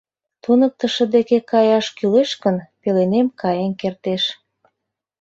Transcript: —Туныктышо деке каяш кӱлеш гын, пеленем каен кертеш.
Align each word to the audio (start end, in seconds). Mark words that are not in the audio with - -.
—Туныктышо 0.43 1.03
деке 1.15 1.37
каяш 1.51 1.87
кӱлеш 1.97 2.31
гын, 2.43 2.57
пеленем 2.81 3.27
каен 3.41 3.71
кертеш. 3.81 4.23